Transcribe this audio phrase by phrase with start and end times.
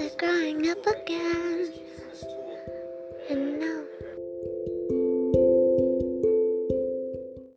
[0.00, 1.74] they're growing up again.
[3.28, 3.69] And now